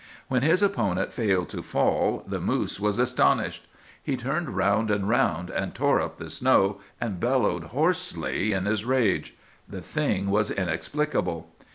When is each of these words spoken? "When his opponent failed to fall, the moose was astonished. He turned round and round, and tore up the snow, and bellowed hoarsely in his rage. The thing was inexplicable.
"When 0.29 0.41
his 0.41 0.63
opponent 0.63 1.13
failed 1.13 1.49
to 1.49 1.61
fall, 1.61 2.23
the 2.27 2.41
moose 2.41 2.79
was 2.79 2.97
astonished. 2.97 3.67
He 4.01 4.17
turned 4.17 4.49
round 4.57 4.89
and 4.89 5.07
round, 5.07 5.51
and 5.51 5.75
tore 5.75 6.01
up 6.01 6.15
the 6.17 6.31
snow, 6.31 6.81
and 6.99 7.19
bellowed 7.19 7.65
hoarsely 7.65 8.51
in 8.51 8.65
his 8.65 8.83
rage. 8.83 9.35
The 9.69 9.81
thing 9.81 10.31
was 10.31 10.49
inexplicable. 10.49 11.51